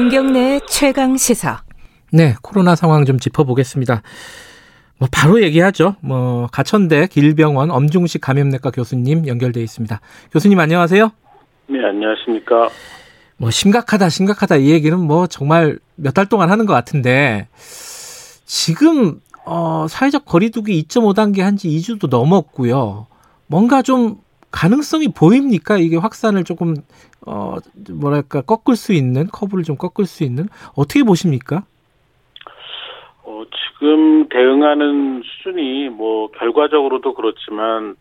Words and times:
김경래 0.00 0.60
최강 0.66 1.18
시사. 1.18 1.62
네, 2.10 2.34
코로나 2.40 2.74
상황 2.74 3.04
좀 3.04 3.18
짚어보겠습니다. 3.18 4.00
뭐 4.98 5.08
바로 5.12 5.42
얘기하죠. 5.42 5.96
뭐 6.00 6.48
가천대 6.50 7.08
길병원 7.08 7.70
엄중식 7.70 8.22
감염내과 8.22 8.70
교수님 8.70 9.26
연결돼 9.26 9.60
있습니다. 9.62 10.00
교수님 10.32 10.58
안녕하세요. 10.58 11.10
네, 11.68 11.84
안녕하십니까. 11.84 12.70
뭐 13.36 13.50
심각하다, 13.50 14.08
심각하다 14.08 14.56
이 14.56 14.70
얘기는 14.70 14.98
뭐 14.98 15.26
정말 15.26 15.78
몇 15.96 16.14
달 16.14 16.24
동안 16.24 16.50
하는 16.50 16.64
것 16.64 16.72
같은데 16.72 17.48
지금 18.46 19.20
어, 19.44 19.84
사회적 19.86 20.24
거리두기 20.24 20.82
2.5 20.88 21.14
단계 21.14 21.42
한 21.42 21.58
지 21.58 21.68
2주도 21.68 22.08
넘었고요. 22.08 23.06
뭔가 23.48 23.82
좀 23.82 24.16
가능성이 24.50 25.08
보입니까? 25.08 25.78
이게 25.78 25.96
확산을 25.96 26.44
조금 26.44 26.74
어 27.26 27.56
뭐랄까 27.90 28.42
꺾을 28.42 28.76
수 28.76 28.92
있는 28.92 29.26
커브를 29.28 29.64
좀 29.64 29.76
꺾을 29.76 30.06
수 30.06 30.24
있는 30.24 30.48
어떻게 30.76 31.02
보십니까? 31.02 31.64
어, 33.24 33.42
지금 33.50 34.28
대응하는 34.28 35.22
수준이 35.24 35.90
뭐 35.90 36.30
결과적으로도 36.32 37.14
그렇지만 37.14 37.96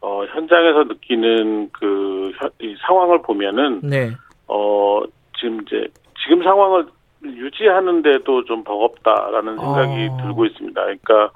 어, 0.00 0.24
현장에서 0.26 0.84
느끼는 0.84 1.70
그 1.72 2.16
이 2.60 2.74
상황을 2.86 3.22
보면은 3.22 3.80
네. 3.82 4.12
어, 4.48 5.02
지금 5.38 5.62
이제 5.62 5.88
지금 6.22 6.42
상황을 6.42 6.86
유지하는데도 7.24 8.44
좀 8.44 8.64
버겁다라는 8.64 9.58
생각이 9.58 10.08
어. 10.10 10.16
들고 10.22 10.46
있습니다. 10.46 10.80
그러니까 10.80 11.30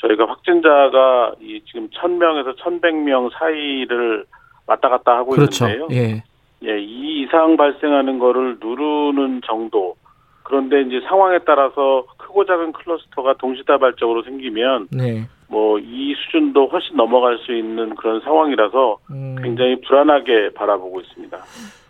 저희가 0.00 0.28
확진자가 0.28 1.34
이 1.40 1.60
지금 1.66 1.88
1000명에서 1.90 2.56
1100명 2.58 3.30
사이를 3.38 4.24
왔다 4.66 4.88
갔다 4.88 5.16
하고 5.16 5.32
그렇죠. 5.32 5.68
있는데요. 5.68 5.88
예. 5.92 6.22
예, 6.64 6.80
이 6.80 7.22
이상 7.22 7.56
발생하는 7.56 8.18
거를 8.18 8.58
누르는 8.60 9.42
정도. 9.46 9.96
그런데 10.42 10.80
이제 10.82 11.00
상황에 11.06 11.38
따라서 11.46 12.06
크고 12.16 12.46
작은 12.46 12.72
클러스터가 12.72 13.34
동시다발적으로 13.34 14.22
생기면 14.22 14.88
네. 14.90 15.28
뭐이 15.48 16.14
수준도 16.14 16.68
훨씬 16.68 16.96
넘어갈 16.96 17.38
수 17.38 17.54
있는 17.54 17.94
그런 17.94 18.20
상황이라서 18.20 18.98
음. 19.10 19.36
굉장히 19.42 19.80
불안하게 19.82 20.54
바라보고 20.54 21.00
있습니다. 21.00 21.38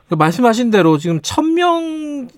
그 0.09 0.15
말씀하신 0.15 0.71
대로 0.71 0.97
지금 0.97 1.19
1000명을 1.21 2.29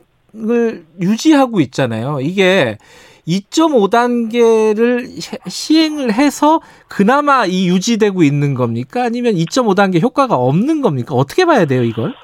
유지하고 1.01 1.61
있잖아요. 1.61 2.19
이게 2.21 2.77
2.5단계를 3.27 5.05
시행을 5.49 6.13
해서 6.13 6.61
그나마 6.89 7.45
이 7.47 7.69
유지되고 7.69 8.23
있는 8.23 8.55
겁니까? 8.55 9.05
아니면 9.05 9.35
2.5단계 9.35 10.03
효과가 10.03 10.37
없는 10.37 10.81
겁니까? 10.81 11.15
어떻게 11.15 11.45
봐야 11.45 11.65
돼요, 11.65 11.83
이걸? 11.83 12.15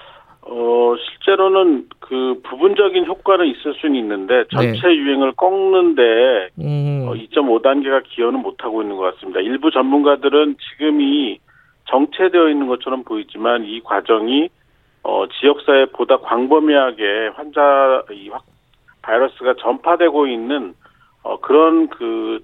어, 0.42 0.94
실제로는 0.96 1.88
그 2.00 2.40
부분적인 2.44 3.04
효과는 3.06 3.46
있을 3.46 3.74
수는 3.74 3.96
있는데 3.96 4.44
전체 4.52 4.88
유행을 4.88 5.32
꺾는데 5.32 6.50
음. 6.60 7.06
어, 7.08 7.14
2.5단계가 7.14 8.02
기여는 8.04 8.40
못하고 8.40 8.82
있는 8.82 8.96
것 8.96 9.14
같습니다. 9.14 9.40
일부 9.40 9.70
전문가들은 9.70 10.56
지금이 10.58 11.40
정체되어 11.90 12.48
있는 12.48 12.66
것처럼 12.68 13.04
보이지만 13.04 13.64
이 13.64 13.80
과정이 13.80 14.48
어, 15.02 15.24
지역사회 15.40 15.86
보다 15.86 16.16
광범위하게 16.18 17.30
환자 17.34 18.02
이 18.12 18.28
확, 18.28 18.44
바이러스가 19.02 19.54
전파되고 19.60 20.26
있는 20.26 20.74
어, 21.26 21.40
그런 21.40 21.88
그 21.88 22.38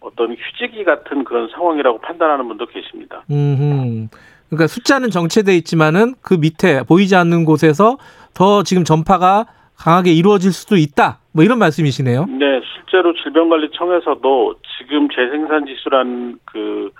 어떤 0.00 0.32
휴지기 0.32 0.84
같은 0.84 1.24
그런 1.24 1.48
상황이라고 1.48 1.98
판단하는 2.00 2.46
분도 2.46 2.66
계십니다. 2.66 3.24
음. 3.30 4.08
그러니까 4.48 4.66
숫자는 4.66 5.10
정체돼 5.10 5.56
있지만은 5.56 6.14
그 6.22 6.34
밑에 6.34 6.82
보이지 6.82 7.16
않는 7.16 7.44
곳에서 7.44 7.96
더 8.34 8.62
지금 8.62 8.84
전파가 8.84 9.46
강하게 9.76 10.12
이루어질 10.12 10.52
수도 10.52 10.76
있다. 10.76 11.18
뭐 11.32 11.44
이런 11.44 11.58
말씀이시네요. 11.58 12.26
네, 12.26 12.60
실제로 12.74 13.14
질병관리청에서도 13.14 14.54
지금 14.78 15.08
재생산 15.08 15.66
지수란 15.66 16.38
그, 16.44 16.90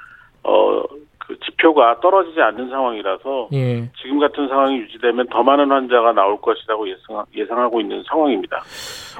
어, 0.44 0.82
그 1.28 1.38
지표가 1.40 2.00
떨어지지 2.00 2.40
않는 2.40 2.70
상황이라서 2.70 3.48
예. 3.52 3.90
지금 4.00 4.18
같은 4.18 4.48
상황이 4.48 4.78
유지되면 4.78 5.26
더 5.30 5.42
많은 5.42 5.70
환자가 5.70 6.12
나올 6.12 6.40
것이라고 6.40 6.88
예상, 6.88 7.22
예상하고 7.36 7.82
있는 7.82 8.02
상황입니다. 8.08 8.62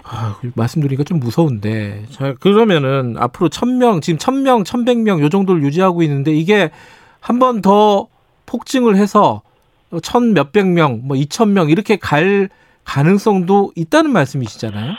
아, 0.04 0.40
말씀드리기가 0.56 1.04
좀 1.04 1.20
무서운데. 1.20 2.04
자, 2.10 2.32
그러면은 2.40 3.16
앞으로 3.18 3.50
1000명, 3.50 4.00
지금 4.00 4.16
1000명, 4.16 4.64
1100명 4.64 5.20
요 5.20 5.28
정도를 5.28 5.62
유지하고 5.62 6.02
있는데 6.02 6.32
이게 6.32 6.70
한 7.20 7.38
번 7.38 7.60
더 7.60 8.08
폭증을 8.46 8.96
해서 8.96 9.42
천 10.02 10.32
몇백 10.32 10.66
명, 10.66 11.02
뭐 11.04 11.14
2000명 11.14 11.70
이렇게 11.70 11.96
갈 11.96 12.48
가능성도 12.84 13.72
있다는 13.76 14.12
말씀이시잖아요. 14.14 14.94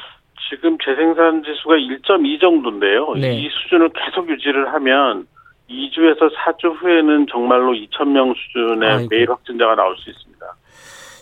지금 0.48 0.78
재생산 0.84 1.42
지수가 1.44 1.74
1.2 1.75 2.40
정도인데요. 2.40 3.14
네. 3.16 3.40
이 3.40 3.50
수준을 3.50 3.90
계속 3.90 4.30
유지를 4.30 4.72
하면 4.74 5.25
2주에서 5.69 6.30
4주 6.35 6.81
후에는 6.81 7.28
정말로 7.31 7.74
2,000명 7.74 8.34
수준의 8.35 8.90
아이고. 8.90 9.07
매일 9.12 9.30
확진자가 9.30 9.75
나올 9.75 9.96
수 9.97 10.09
있습니다. 10.09 10.46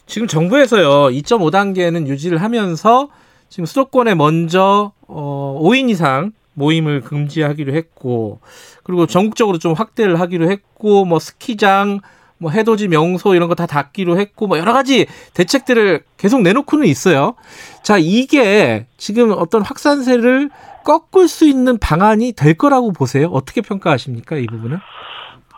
지금 0.05 0.27
정부에서요 0.27 1.09
2.5단계는 1.11 2.07
유지를 2.07 2.41
하면서 2.41 3.09
지금 3.49 3.65
수도권에 3.65 4.15
먼저 4.15 4.93
어 5.07 5.59
5인 5.61 5.89
이상 5.89 6.31
모임을 6.53 7.01
금지하기로 7.01 7.73
했고 7.73 8.39
그리고 8.83 9.05
전국적으로 9.05 9.57
좀 9.59 9.73
확대를 9.73 10.19
하기로 10.19 10.49
했고 10.49 11.05
뭐 11.05 11.19
스키장 11.19 11.99
뭐 12.39 12.51
해돋이 12.51 12.87
명소 12.87 13.35
이런 13.35 13.47
거 13.49 13.55
다 13.55 13.65
닫기로 13.65 14.17
했고 14.19 14.47
뭐 14.47 14.57
여러 14.57 14.71
가지 14.73 15.07
대책들을 15.33 16.03
계속 16.17 16.41
내놓고는 16.41 16.87
있어요. 16.87 17.35
자 17.83 17.97
이게 17.99 18.87
지금 18.97 19.31
어떤 19.31 19.61
확산세를 19.61 20.49
꺾을 20.87 21.27
수 21.27 21.45
있는 21.45 21.77
방안이 21.77 22.31
될 22.31 22.57
거라고 22.57 22.93
보세요. 22.93 23.27
어떻게 23.27 23.59
평가하십니까 23.59 24.37
이 24.37 24.45
부분은? 24.45 24.77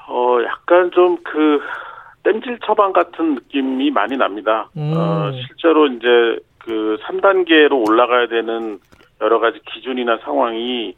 어, 0.08 0.40
약간 0.44 0.90
좀그 0.90 1.62
땜질 2.24 2.58
처방 2.66 2.94
같은 2.94 3.36
느낌이 3.36 3.92
많이 3.92 4.18
납니다. 4.18 4.70
음. 4.76 4.92
어, 4.96 5.32
실제로 5.48 5.86
이제 5.86 6.40
그 6.58 6.98
3단계로 7.04 7.88
올라가야 7.88 8.28
되는 8.28 8.80
여러 9.22 9.40
가지 9.40 9.60
기준이나 9.72 10.18
상황이 10.24 10.96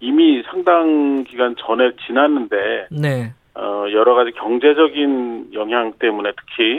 이미 0.00 0.42
상당 0.50 1.24
기간 1.24 1.54
전에 1.58 1.92
지났는데 2.06 2.88
네. 2.90 3.34
어, 3.54 3.84
여러 3.92 4.14
가지 4.14 4.32
경제적인 4.32 5.50
영향 5.52 5.92
때문에 5.98 6.32
특히 6.36 6.78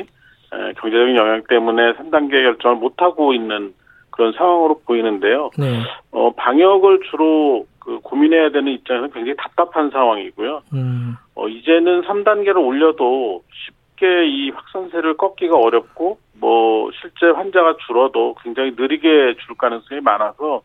에, 0.54 0.74
경제적인 0.80 1.16
영향 1.16 1.44
때문에 1.48 1.94
3단계 1.94 2.32
결정을 2.32 2.78
못 2.78 2.96
하고 2.98 3.34
있는 3.34 3.74
그런 4.16 4.34
상황으로 4.34 4.80
보이는데요. 4.86 5.50
네. 5.58 5.82
어, 6.12 6.32
방역을 6.32 7.02
주로 7.12 7.66
그 7.80 8.00
고민해야 8.02 8.50
되는 8.50 8.72
입장에서는 8.72 9.12
굉장히 9.12 9.36
답답한 9.38 9.90
상황이고요. 9.92 10.62
음. 10.74 11.16
어, 11.36 11.48
이제는 11.48 12.04
3단계를 12.04 12.58
올려도 12.58 13.44
쉽게 13.54 14.26
이 14.28 14.50
확산세를 14.52 15.18
꺾기가 15.18 15.56
어렵고, 15.56 16.18
뭐, 16.40 16.90
실제 17.00 17.28
환자가 17.28 17.76
줄어도 17.86 18.36
굉장히 18.44 18.72
느리게 18.78 19.36
줄 19.46 19.56
가능성이 19.58 20.02
많아서 20.02 20.62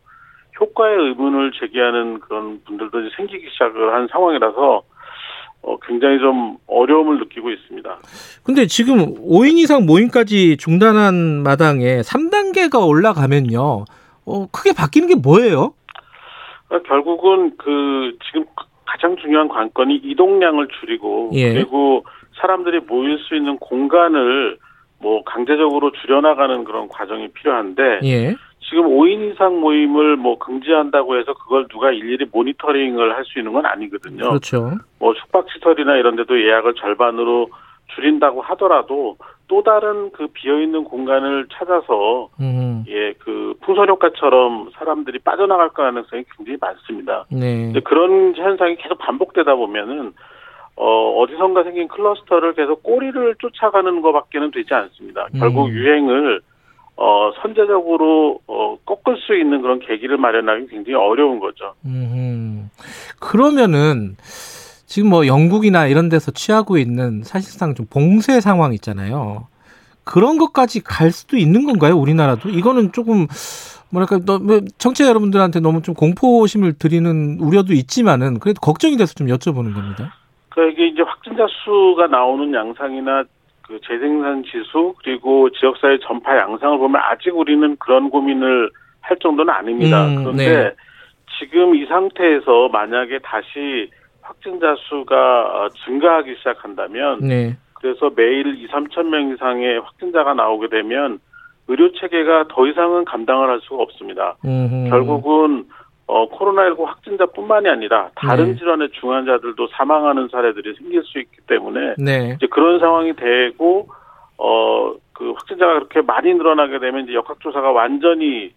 효과의 0.59 0.97
의문을 0.97 1.51
제기하는 1.59 2.19
그런 2.19 2.61
분들도 2.65 3.01
이제 3.01 3.15
생기기 3.15 3.49
시작을 3.51 3.93
한 3.93 4.07
상황이라서 4.11 4.83
어, 5.63 5.77
굉장히 5.85 6.17
좀 6.17 6.57
어려움을 6.65 7.19
느끼고 7.19 7.51
있습니다. 7.51 7.99
근데 8.43 8.65
지금 8.65 9.13
5인 9.15 9.59
이상 9.59 9.85
모임까지 9.85 10.57
중단한 10.57 11.43
마당에 11.43 12.01
3 12.01 12.30
단계가 12.51 12.79
올라가면요. 12.85 13.85
어, 14.25 14.47
크게 14.51 14.73
바뀌는 14.73 15.07
게 15.07 15.15
뭐예요? 15.15 15.73
그러니까 16.67 16.87
결국은 16.87 17.55
그 17.57 18.17
지금 18.25 18.45
가장 18.85 19.15
중요한 19.17 19.47
관건이 19.47 19.95
이동량을 20.03 20.67
줄이고 20.79 21.31
예. 21.33 21.53
그리고 21.53 22.05
사람들이 22.39 22.81
모일 22.81 23.17
수 23.19 23.35
있는 23.35 23.57
공간을 23.57 24.57
뭐 24.99 25.23
강제적으로 25.23 25.91
줄여나가는 25.91 26.63
그런 26.63 26.87
과정이 26.87 27.29
필요한데 27.29 27.99
예. 28.03 28.35
지금 28.69 28.83
5인 28.87 29.33
이상 29.33 29.59
모임을 29.59 30.15
뭐 30.17 30.37
금지한다고 30.37 31.17
해서 31.17 31.33
그걸 31.33 31.67
누가 31.67 31.91
일일이 31.91 32.25
모니터링을 32.31 33.15
할 33.15 33.25
수 33.25 33.39
있는 33.39 33.53
건 33.53 33.65
아니거든요. 33.65 34.29
그렇죠. 34.29 34.71
뭐 34.99 35.13
숙박시설이나 35.15 35.95
이런 35.95 36.15
데도 36.15 36.39
예약을 36.39 36.75
절반으로 36.75 37.49
줄인다고 37.95 38.41
하더라도 38.41 39.17
또 39.51 39.61
다른 39.63 40.11
그 40.11 40.27
비어있는 40.27 40.85
공간을 40.85 41.47
찾아서 41.51 42.29
음. 42.39 42.85
예, 42.87 43.11
그 43.19 43.53
풍선 43.59 43.89
효과처럼 43.89 44.71
사람들이 44.77 45.19
빠져나갈 45.19 45.67
가능성이 45.71 46.23
굉장히 46.37 46.57
많습니다. 46.61 47.25
네. 47.29 47.73
그런 47.83 48.33
현상이 48.33 48.77
계속 48.77 48.97
반복되다 48.99 49.53
보면은 49.55 50.13
어, 50.77 51.19
어디선가 51.19 51.63
생긴 51.63 51.89
클러스터를 51.89 52.53
계속 52.53 52.81
꼬리를 52.81 53.35
쫓아가는 53.39 54.01
것밖에는 54.01 54.51
되지 54.51 54.73
않습니다. 54.73 55.27
결국 55.37 55.67
음. 55.67 55.73
유행을 55.73 56.39
어, 56.95 57.31
선제적으로 57.41 58.39
어, 58.47 58.77
꺾을 58.85 59.17
수 59.17 59.35
있는 59.35 59.61
그런 59.61 59.79
계기를 59.79 60.15
마련하기 60.15 60.67
굉장히 60.67 60.95
어려운 60.95 61.41
거죠. 61.41 61.73
음. 61.85 62.69
그러면은 63.19 64.15
지금 64.91 65.09
뭐 65.09 65.25
영국이나 65.25 65.87
이런 65.87 66.09
데서 66.09 66.31
취하고 66.31 66.77
있는 66.77 67.23
사실상 67.23 67.75
좀 67.75 67.85
봉쇄 67.89 68.41
상황 68.41 68.73
있잖아요. 68.73 69.47
그런 70.03 70.37
것까지 70.37 70.83
갈 70.83 71.11
수도 71.11 71.37
있는 71.37 71.65
건가요? 71.65 71.97
우리나라도 71.97 72.49
이거는 72.49 72.91
조금 72.91 73.25
뭐랄까 73.89 74.19
너뭐 74.25 74.59
청취자 74.77 75.07
여러분들한테 75.07 75.61
너무 75.61 75.81
좀 75.81 75.95
공포심을 75.95 76.73
드리는 76.77 77.37
우려도 77.39 77.71
있지만은 77.71 78.39
그래도 78.39 78.59
걱정이 78.59 78.97
돼서 78.97 79.13
좀 79.13 79.27
여쭤보는 79.27 79.73
겁니다. 79.73 80.13
그러니까 80.49 80.73
이게 80.73 80.89
이제 80.89 81.03
확진자 81.03 81.47
수가 81.63 82.07
나오는 82.07 82.53
양상이나 82.53 83.23
그 83.61 83.79
재생산 83.87 84.43
지수 84.43 84.93
그리고 85.01 85.49
지역사회 85.51 85.99
전파 86.05 86.37
양상을 86.37 86.77
보면 86.77 87.01
아직 87.01 87.33
우리는 87.33 87.77
그런 87.77 88.09
고민을 88.09 88.69
할 88.99 89.17
정도는 89.19 89.53
아닙니다. 89.53 90.07
음, 90.07 90.15
그런데 90.17 90.45
네. 90.45 90.75
지금 91.39 91.75
이 91.75 91.85
상태에서 91.85 92.67
만약에 92.73 93.19
다시 93.19 93.89
확진자 94.31 94.75
수가 94.79 95.15
어, 95.15 95.69
증가하기 95.85 96.35
시작한다면 96.37 97.19
네. 97.19 97.57
그래서 97.73 98.11
매일 98.15 98.55
2, 98.55 98.67
3천 98.67 99.07
명 99.07 99.33
이상의 99.33 99.79
확진자가 99.79 100.33
나오게 100.33 100.69
되면 100.69 101.19
의료 101.67 101.91
체계가 101.93 102.45
더 102.49 102.67
이상은 102.67 103.05
감당을 103.05 103.49
할 103.49 103.59
수가 103.61 103.81
없습니다. 103.83 104.35
음흠. 104.45 104.89
결국은 104.89 105.65
어, 106.07 106.29
코로나19 106.29 106.83
확진자뿐만이 106.83 107.69
아니라 107.69 108.09
다른 108.15 108.51
네. 108.51 108.55
질환의 108.57 108.89
중환자들도 108.99 109.67
사망하는 109.67 110.27
사례들이 110.29 110.75
생길 110.75 111.03
수 111.03 111.19
있기 111.19 111.37
때문에 111.47 111.95
네. 111.97 112.33
이제 112.35 112.47
그런 112.47 112.79
상황이 112.79 113.13
되고 113.13 113.87
어 114.37 114.93
그 115.21 115.33
확진자가 115.33 115.73
그렇게 115.73 116.01
많이 116.01 116.33
늘어나게 116.33 116.79
되면 116.79 117.03
이제 117.03 117.13
역학조사가 117.13 117.71
완전히 117.71 118.51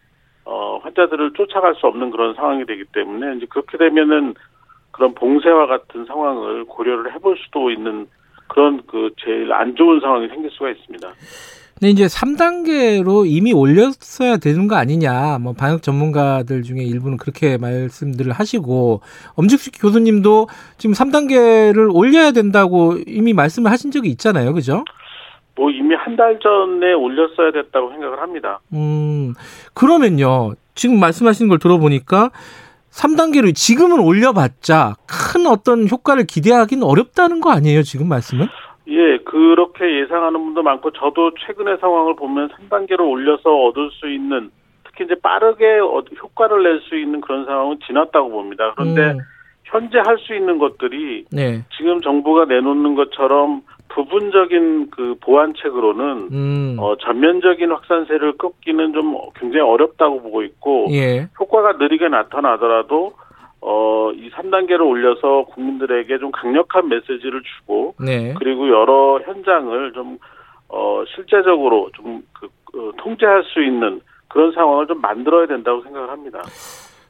어 0.47 0.79
환자들을 0.83 1.35
쫓아갈 1.35 1.75
수 1.75 1.87
없는 1.87 2.11
그런 2.11 2.35
상황이 2.35 2.65
되기 2.65 2.85
때문에 2.85 3.37
이제 3.37 3.47
그렇게 3.51 3.77
되면은 3.77 4.35
그런 4.95 5.13
봉쇄와 5.15 5.67
같은 5.67 6.05
상황을 6.07 6.65
고려를 6.67 7.13
해볼 7.15 7.37
수도 7.45 7.71
있는 7.71 8.07
그런 8.49 8.83
그 8.87 9.11
제일 9.25 9.53
안 9.53 9.75
좋은 9.75 10.01
상황이 10.01 10.29
생길 10.29 10.51
수가 10.53 10.71
있습니다. 10.71 11.09
근데 11.75 11.91
이제 11.91 12.07
3단계로 12.07 13.25
이미 13.27 13.53
올렸어야 13.53 14.37
되는 14.37 14.69
거 14.69 14.77
아니냐. 14.77 15.39
뭐 15.41 15.53
방역 15.55 15.83
전문가들 15.83 16.63
중에 16.63 16.83
일부는 16.85 17.17
그렇게 17.17 17.59
말씀들을 17.59 18.31
하시고 18.31 19.01
엄직식 19.35 19.75
교수님도 19.81 20.47
지금 20.79 20.95
3단계를 20.95 21.93
올려야 21.93 22.31
된다고 22.31 22.95
이미 23.09 23.33
말씀을 23.33 23.73
하신 23.73 23.91
적이 23.91 24.11
있잖아요. 24.11 24.55
그죠? 24.55 24.85
뭐 25.57 25.71
이미 25.71 25.95
한 25.97 26.15
달 26.17 26.39
전에 26.39 26.93
올렸어야 26.93 27.51
됐다고 27.51 27.91
생각을 27.91 28.21
합니다. 28.21 28.61
음. 28.73 29.35
그러면요. 29.75 30.53
지금 30.77 31.01
말씀하시는 31.01 31.49
걸 31.49 31.59
들어보니까 31.59 32.31
3단계로 32.95 33.55
지금은 33.55 33.99
올려봤자 33.99 34.95
큰 35.09 35.47
어떤 35.47 35.89
효과를 35.89 36.27
기대하기는 36.27 36.85
어렵다는 36.85 37.41
거 37.41 37.51
아니에요? 37.51 37.83
지금 37.83 38.09
말씀은? 38.09 38.47
예, 38.89 39.19
그렇게 39.25 40.01
예상하는 40.03 40.39
분도 40.45 40.63
많고 40.63 40.93
저도 40.93 41.33
최근의 41.47 41.79
상황을 41.81 42.15
보면 42.17 42.51
3단계로 42.51 43.01
올려서 43.01 43.51
얻을 43.51 43.91
수 43.93 44.09
있는 44.09 44.51
특히 44.85 45.05
이제 45.05 45.15
빠르게 45.21 45.79
얻- 45.81 46.07
효과를 46.23 46.63
낼 46.63 46.81
수 46.83 46.97
있는 46.97 47.21
그런 47.21 47.45
상황은 47.47 47.79
지났다고 47.87 48.31
봅니다. 48.31 48.73
그런데 48.77 49.13
음, 49.13 49.19
현재 49.65 49.99
할 49.99 50.17
수 50.19 50.35
있는 50.35 50.59
것들이 50.59 51.25
네. 51.33 51.65
지금 51.77 52.01
정부가 52.01 52.45
내놓는 52.45 52.95
것처럼 52.95 53.63
부분적인 53.95 54.91
그 54.91 55.15
보완책으로는 55.21 56.29
음. 56.33 56.77
어, 56.81 56.97
전면적인 56.97 57.71
확산세를 57.71 58.37
꺾기는 58.37 58.93
좀 58.93 59.17
굉장히 59.37 59.61
어렵다고 59.61 60.21
보고 60.21 60.43
있고 60.43 60.87
예. 60.91 61.29
효과가 61.39 61.75
느리게 61.75 62.09
나타나더라도 62.09 63.13
어, 63.61 64.11
이 64.13 64.31
3단계를 64.31 64.81
올려서 64.81 65.45
국민들에게 65.55 66.19
좀 66.19 66.33
강력한 66.33 66.89
메시지를 66.89 67.41
주고 67.43 67.95
네. 68.05 68.35
그리고 68.37 68.69
여러 68.69 69.21
현장을 69.25 69.93
좀 69.93 70.19
어, 70.69 71.05
실제적으로 71.15 71.89
좀 71.95 72.21
그, 72.33 72.47
어, 72.77 72.91
통제할 72.99 73.45
수 73.45 73.63
있는 73.63 74.01
그런 74.29 74.51
상황을 74.53 74.89
좀 74.89 75.01
만들어야 75.01 75.47
된다고 75.47 75.83
생각을 75.83 76.11
합니다. 76.11 76.43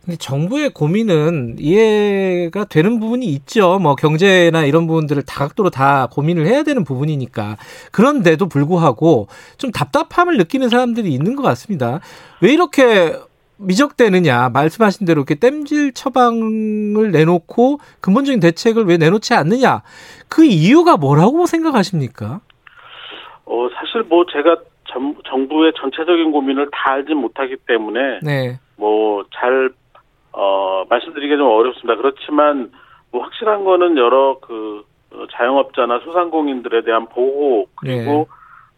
근데 0.05 0.19
정부의 0.19 0.71
고민은 0.71 1.57
이해가 1.59 2.65
되는 2.65 3.01
부분이 3.01 3.25
있죠. 3.27 3.79
뭐 3.79 3.95
경제나 3.95 4.67
이런 4.67 4.87
부분들을 4.87 5.23
다각도로 5.23 5.71
다 5.71 6.09
고민을 6.13 6.47
해야 6.47 6.63
되는 6.63 6.85
부분이니까. 6.85 7.57
그런데도 7.91 8.49
불구하고 8.49 9.29
좀 9.57 9.71
답답함을 9.71 10.37
느끼는 10.37 10.69
사람들이 10.69 11.11
있는 11.11 11.37
것 11.37 11.43
같습니다. 11.43 12.01
왜 12.43 12.53
이렇게 12.53 13.15
미적대느냐. 13.57 14.51
말씀하신 14.51 15.07
대로 15.07 15.21
이렇게 15.21 15.37
땜질 15.37 15.95
처방을 15.95 17.11
내놓고 17.11 17.79
근본적인 18.01 18.41
대책을 18.41 18.85
왜 18.85 18.99
내놓지 18.99 19.33
않느냐. 19.33 19.83
그 20.29 20.45
이유가 20.45 20.99
뭐라고 20.99 21.47
생각하십니까? 21.47 22.41
어, 23.47 23.69
사실 23.75 24.03
뭐 24.03 24.27
제가 24.31 24.57
정, 24.91 25.15
정부의 25.27 25.73
전체적인 25.81 26.31
고민을 26.31 26.69
다 26.71 26.93
알지 26.93 27.15
못하기 27.15 27.57
때문에 27.67 28.21
네. 28.23 28.59
뭐잘 28.77 29.71
어, 30.37 30.85
말씀드리기가 30.89 31.37
좀 31.37 31.49
어렵습니다. 31.49 31.97
그렇지만 31.97 32.73
뭐 33.11 33.23
확실한 33.23 33.65
거는 33.65 33.97
여러 33.97 34.39
그 34.41 34.85
어, 35.13 35.27
자영업자나 35.33 36.01
소상공인들에 36.01 36.83
대한 36.83 37.07
보호 37.07 37.67
그리고 37.77 38.11
네. 38.11 38.27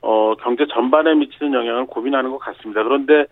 어, 0.02 0.34
경제 0.42 0.66
전반에 0.66 1.14
미치는 1.14 1.54
영향을 1.54 1.86
고민하는 1.86 2.30
것 2.30 2.38
같습니다. 2.38 2.82
그런데 2.82 3.26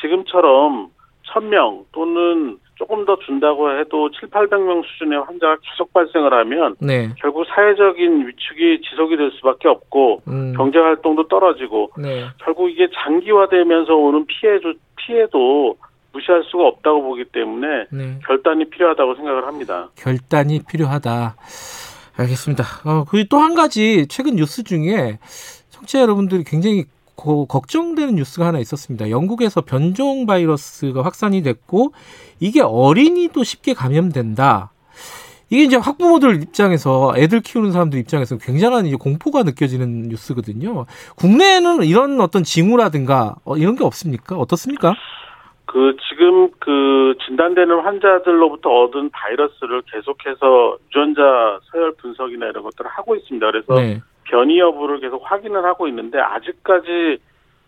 지금처럼 0.00 0.88
1000명 1.32 1.84
또는 1.92 2.58
조금 2.74 3.04
더 3.04 3.16
준다고 3.20 3.70
해도 3.78 4.10
7, 4.10 4.28
800명 4.28 4.84
수준의 4.84 5.20
환자가 5.20 5.56
계속 5.62 5.92
발생을 5.92 6.32
하면 6.32 6.74
네. 6.80 7.10
결국 7.18 7.46
사회적인 7.46 8.26
위축이 8.26 8.80
지속이 8.82 9.16
될 9.16 9.30
수밖에 9.32 9.68
없고 9.68 10.22
음. 10.28 10.52
경제 10.56 10.78
활동도 10.78 11.28
떨어지고 11.28 11.92
네. 11.96 12.26
결국 12.38 12.70
이게 12.70 12.88
장기화되면서 12.92 13.94
오는 13.94 14.26
피해 14.26 14.58
피해도 14.96 15.76
무시할 16.22 16.44
수가 16.50 16.66
없다고 16.68 17.02
보기 17.02 17.24
때문에 17.32 17.66
네. 17.90 18.18
결단이 18.26 18.70
필요하다고 18.70 19.16
생각을 19.16 19.46
합니다. 19.46 19.90
결단이 19.96 20.60
필요하다. 20.68 21.36
알겠습니다. 22.16 22.64
어, 22.84 23.04
그리고 23.08 23.28
또 23.28 23.38
한 23.40 23.54
가지 23.54 24.06
최근 24.08 24.36
뉴스 24.36 24.62
중에 24.62 25.18
청취자 25.70 26.00
여러분들이 26.00 26.44
굉장히 26.44 26.84
고- 27.16 27.46
걱정되는 27.46 28.14
뉴스가 28.16 28.46
하나 28.46 28.58
있었습니다. 28.58 29.10
영국에서 29.10 29.60
변종 29.62 30.26
바이러스가 30.26 31.04
확산이 31.04 31.42
됐고 31.42 31.92
이게 32.40 32.60
어린이도 32.60 33.42
쉽게 33.44 33.74
감염된다. 33.74 34.70
이게 35.50 35.64
이제 35.64 35.76
학부모들 35.76 36.42
입장에서 36.42 37.12
애들 37.16 37.40
키우는 37.42 37.72
사람들 37.72 37.98
입장에서 37.98 38.38
굉장한 38.38 38.86
이제 38.86 38.96
공포가 38.96 39.42
느껴지는 39.42 40.08
뉴스거든요. 40.08 40.86
국내에는 41.16 41.82
이런 41.84 42.20
어떤 42.22 42.42
징후라든가 42.42 43.36
어, 43.44 43.56
이런 43.58 43.76
게 43.76 43.84
없습니까? 43.84 44.36
어떻습니까? 44.36 44.94
그 45.66 45.96
지금 46.08 46.50
그 46.58 47.14
진단되는 47.24 47.80
환자들로부터 47.80 48.68
얻은 48.68 49.10
바이러스를 49.10 49.82
계속해서 49.82 50.78
유전자 50.86 51.60
서열 51.70 51.92
분석이나 51.98 52.46
이런 52.46 52.62
것들을 52.62 52.90
하고 52.90 53.14
있습니다. 53.16 53.50
그래서 53.50 53.74
네. 53.74 54.00
변이 54.24 54.58
여부를 54.58 55.00
계속 55.00 55.22
확인을 55.24 55.64
하고 55.64 55.88
있는데 55.88 56.18
아직까지 56.18 57.18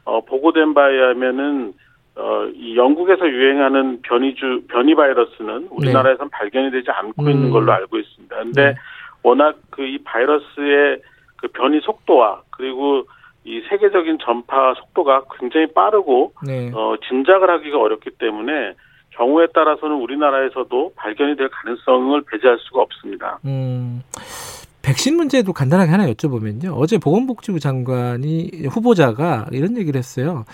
어, 0.05 0.21
보고된 0.23 0.75
바에 0.75 0.93
의하면은 0.93 1.73
어, 2.17 2.47
이 2.55 2.77
영국에서 2.77 3.29
유행하는 3.29 4.03
변이주 4.03 4.65
변이 4.69 4.95
바이러스는 4.95 5.69
우리나라에선 5.71 6.31
발견이 6.31 6.71
되지 6.71 6.91
않고 6.91 7.23
네. 7.23 7.33
음. 7.33 7.37
있는 7.37 7.51
걸로 7.51 7.73
알고 7.73 7.99
있습니다. 7.99 8.37
근데 8.37 8.65
네. 8.67 8.75
워낙 9.23 9.57
그 9.71 9.83
이 9.83 9.99
바이러스의 10.05 11.01
그 11.37 11.49
변이 11.49 11.81
속도와 11.81 12.43
그리고 12.51 13.07
이 13.45 13.61
세계적인 13.69 14.19
전파 14.25 14.75
속도가 14.75 15.25
굉장히 15.39 15.67
빠르고 15.73 16.33
네. 16.47 16.71
어, 16.75 16.97
짐작을 17.09 17.51
하기가 17.51 17.79
어렵기 17.79 18.11
때문에 18.19 18.75
경우에 19.11 19.47
따라서는 19.55 19.97
우리나라에서도 19.97 20.93
발견이 20.97 21.37
될 21.37 21.49
가능성을 21.49 22.23
배제할 22.23 22.59
수가 22.61 22.83
없습니다. 22.83 23.39
음, 23.45 24.03
백신 24.83 25.17
문제도 25.17 25.53
간단하게 25.53 25.91
하나 25.91 26.07
여쭤보면요. 26.07 26.75
어제 26.77 26.99
보건복지부 26.99 27.61
장관이 27.61 28.67
후보자가 28.71 29.47
이런 29.53 29.77
얘기를 29.77 29.99
했어요. 29.99 30.45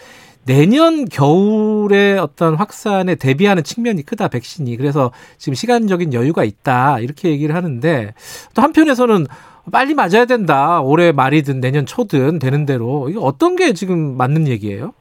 내년 0.46 1.04
겨울에 1.04 2.18
어떤 2.18 2.54
확산에 2.54 3.14
대비하는 3.14 3.62
측면이 3.62 4.02
크다, 4.02 4.28
백신이. 4.28 4.76
그래서 4.76 5.12
지금 5.36 5.54
시간적인 5.54 6.14
여유가 6.14 6.44
있다. 6.44 6.98
이렇게 7.00 7.30
얘기를 7.30 7.54
하는데 7.54 8.14
또 8.54 8.62
한편에서는 8.62 9.26
빨리 9.70 9.94
맞아야 9.94 10.24
된다. 10.26 10.80
올해 10.80 11.12
말이든 11.12 11.60
내년 11.60 11.86
초든 11.86 12.38
되는 12.38 12.66
대로. 12.66 13.08
이게 13.08 13.18
어떤 13.20 13.56
게 13.56 13.72
지금 13.72 14.16
맞는 14.16 14.48
얘기예요? 14.48 14.92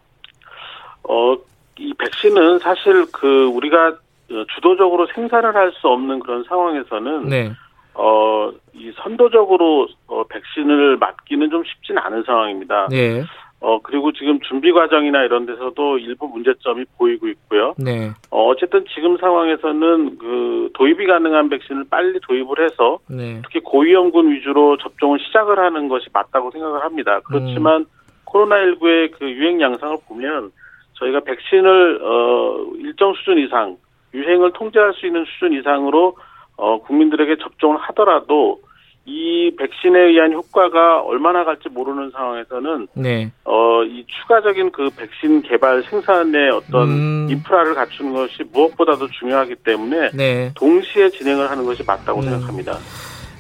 어, 1.08 1.36
이 1.78 1.94
백신은 1.94 2.60
사실 2.60 3.06
그 3.12 3.46
우리가 3.46 3.88
어, 4.32 4.46
주도적으로 4.56 5.08
생산을 5.16 5.56
할 5.56 5.72
수 5.74 5.88
없는 5.88 6.20
그런 6.20 6.44
상황에서는 6.48 7.30
네. 7.30 7.52
어, 7.96 8.52
이 8.74 8.92
선도적으로 8.98 9.88
어, 10.08 10.24
백신을 10.30 10.98
맞기는 10.98 11.50
좀 11.50 11.64
쉽진 11.64 11.98
않은 11.98 12.24
상황입니다. 12.24 12.88
네. 12.90 13.24
어, 13.62 13.80
그리고 13.82 14.12
지금 14.14 14.40
준비 14.42 14.72
과정이나 14.72 15.24
이런 15.24 15.46
데서도 15.46 15.98
일부 15.98 16.28
문제점이 16.28 16.86
보이고 16.98 17.28
있고요. 17.28 17.74
네. 17.78 18.12
어, 18.32 18.48
어쨌든 18.48 18.86
지금 18.96 19.18
상황에서는 19.18 20.18
그 20.18 20.70
도입이 20.76 21.06
가능한 21.06 21.50
백신을 21.50 21.86
빨리 21.90 22.20
도입을 22.22 22.64
해서 22.64 23.00
네. 23.10 23.42
특히 23.44 23.60
고위험군 23.60 24.32
위주로 24.32 24.78
접종을 24.78 25.20
시작을 25.20 25.60
하는 25.60 25.90
것이 25.90 26.08
맞다고 26.14 26.52
생각을 26.52 26.84
합니다. 26.84 27.20
그렇지만 27.26 27.86
코로나19의 28.26 29.12
그 29.12 29.30
유행 29.30 29.60
양상을 29.60 29.98
보면 30.08 30.52
저희가 30.94 31.22
백신을 31.22 32.00
어 32.02 32.66
일정 32.78 33.14
수준 33.14 33.40
이상 33.40 33.78
유행을 34.14 34.54
통제할 34.54 34.94
수 34.94 35.06
있는 35.06 35.26
수준 35.26 35.54
이상으로 35.54 36.16
어 36.58 36.80
국민들에게 36.82 37.38
접종을 37.38 37.78
하더라도 37.78 38.62
이 39.06 39.52
백신에 39.58 40.00
의한 40.00 40.34
효과가 40.34 41.02
얼마나 41.02 41.44
갈지 41.44 41.70
모르는 41.70 42.12
상황에서는 42.12 42.88
네. 42.94 43.32
어이 43.44 44.06
추가적인 44.08 44.72
그 44.72 44.90
백신 44.96 45.42
개발 45.42 45.84
생산의 45.90 46.52
어떤 46.52 46.90
음. 46.90 47.28
인프라를 47.30 47.74
갖추는 47.74 48.14
것이 48.14 48.44
무엇보다도 48.52 49.08
중요하기 49.08 49.56
때문에 49.64 50.12
네. 50.14 50.52
동시에 50.56 51.10
진행을 51.10 51.50
하는 51.50 51.66
것이 51.66 51.84
맞다고 51.84 52.20
음. 52.20 52.24
생각합니다. 52.24 52.78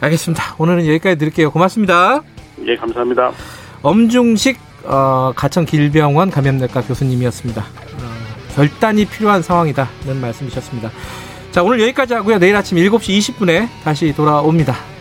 알겠습니다. 0.01 0.55
오늘은 0.57 0.87
여기까지 0.87 1.17
드릴게요. 1.17 1.51
고맙습니다. 1.51 2.23
예, 2.65 2.75
감사합니다. 2.75 3.31
엄중식 3.83 4.57
어, 4.85 5.33
가천 5.35 5.65
길병원 5.65 6.31
감염내과 6.31 6.81
교수님이었습니다. 6.81 7.61
어, 7.61 8.55
결단이 8.55 9.05
필요한 9.05 9.41
상황이다는 9.41 10.19
말씀이셨습니다. 10.21 10.89
자, 11.51 11.63
오늘 11.63 11.81
여기까지 11.81 12.13
하고요. 12.13 12.39
내일 12.39 12.55
아침 12.55 12.77
7시 12.77 13.35
20분에 13.35 13.67
다시 13.83 14.13
돌아옵니다. 14.15 14.98